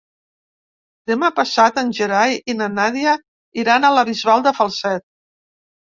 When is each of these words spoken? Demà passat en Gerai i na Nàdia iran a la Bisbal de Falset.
Demà 1.11 1.27
passat 1.39 1.77
en 1.83 1.93
Gerai 1.99 2.35
i 2.53 2.57
na 2.63 2.71
Nàdia 2.79 3.15
iran 3.65 3.87
a 3.91 3.95
la 3.99 4.07
Bisbal 4.09 4.45
de 4.49 4.59
Falset. 4.63 5.07